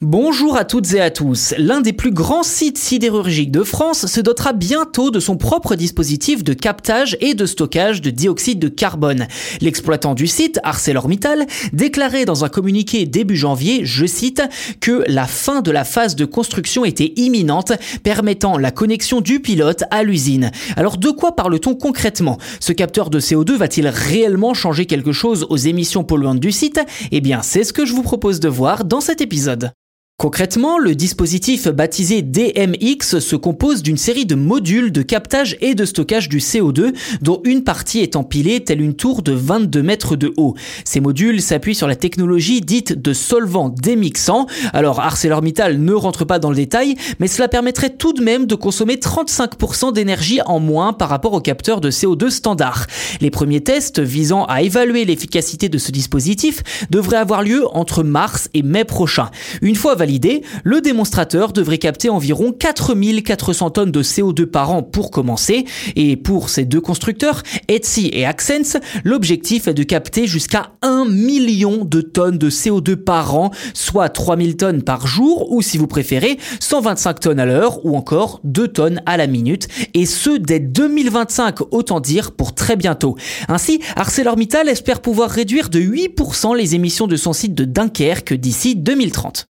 [0.00, 1.54] Bonjour à toutes et à tous.
[1.58, 6.44] L'un des plus grands sites sidérurgiques de France se dotera bientôt de son propre dispositif
[6.44, 9.26] de captage et de stockage de dioxyde de carbone.
[9.60, 14.40] L'exploitant du site, ArcelorMittal, déclarait dans un communiqué début janvier, je cite,
[14.80, 17.72] que la fin de la phase de construction était imminente,
[18.04, 20.52] permettant la connexion du pilote à l'usine.
[20.76, 22.38] Alors de quoi parle-t-on concrètement?
[22.60, 26.78] Ce capteur de CO2 va-t-il réellement changer quelque chose aux émissions polluantes du site?
[27.10, 29.72] Eh bien, c'est ce que je vous propose de voir dans cet épisode.
[30.20, 35.84] Concrètement, le dispositif baptisé DMX se compose d'une série de modules de captage et de
[35.84, 40.34] stockage du CO2 dont une partie est empilée telle une tour de 22 mètres de
[40.36, 40.56] haut.
[40.84, 44.48] Ces modules s'appuient sur la technologie dite de solvant démixant.
[44.72, 48.56] Alors ArcelorMittal ne rentre pas dans le détail, mais cela permettrait tout de même de
[48.56, 52.88] consommer 35% d'énergie en moins par rapport au capteur de CO2 standard.
[53.20, 58.50] Les premiers tests visant à évaluer l'efficacité de ce dispositif devraient avoir lieu entre mars
[58.52, 59.30] et mai prochain.
[60.64, 65.66] Le démonstrateur devrait capter environ 4400 tonnes de CO2 par an pour commencer.
[65.96, 71.84] Et pour ces deux constructeurs, Etsy et Accents, l'objectif est de capter jusqu'à 1 million
[71.84, 76.38] de tonnes de CO2 par an, soit 3000 tonnes par jour, ou si vous préférez,
[76.60, 81.72] 125 tonnes à l'heure, ou encore 2 tonnes à la minute, et ce dès 2025,
[81.72, 83.16] autant dire pour très bientôt.
[83.48, 88.76] Ainsi, ArcelorMittal espère pouvoir réduire de 8% les émissions de son site de Dunkerque d'ici
[88.76, 89.48] 2030.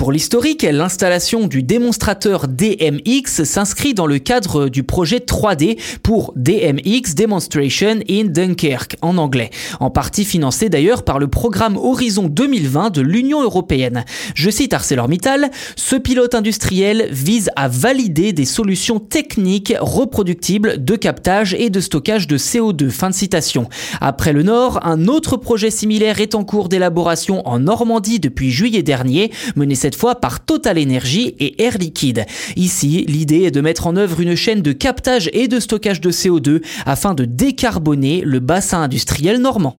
[0.00, 7.14] Pour l'historique, l'installation du démonstrateur DMX s'inscrit dans le cadre du projet 3D pour DMX
[7.14, 13.02] Demonstration in Dunkirk en anglais, en partie financé d'ailleurs par le programme Horizon 2020 de
[13.02, 14.06] l'Union européenne.
[14.34, 21.52] Je cite ArcelorMittal, ce pilote industriel vise à valider des solutions techniques reproductibles de captage
[21.52, 22.88] et de stockage de CO2.
[22.88, 23.68] Fin de citation.
[24.00, 28.82] Après le Nord, un autre projet similaire est en cours d'élaboration en Normandie depuis juillet
[28.82, 32.24] dernier, mené cette fois par Total Energy et Air Liquide.
[32.54, 36.12] Ici, l'idée est de mettre en œuvre une chaîne de captage et de stockage de
[36.12, 39.79] CO2 afin de décarboner le bassin industriel normand.